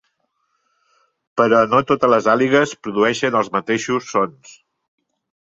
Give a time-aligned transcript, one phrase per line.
[1.41, 4.57] Però no totes les àligues produeixen els mateixos sons.